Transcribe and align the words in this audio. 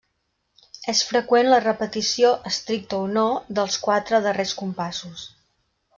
És 0.93 1.01
freqüent 1.09 1.49
la 1.51 1.59
repetició 1.65 2.31
-estricta 2.51 3.03
o 3.03 3.13
no- 3.19 3.29
dels 3.59 3.77
quatre 3.87 4.25
darrers 4.29 4.59
compassos. 4.63 5.29